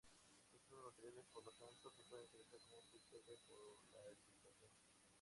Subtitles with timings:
[0.55, 4.71] Estos materiales por lo tanto se pueden utilizar como filtros de polarización.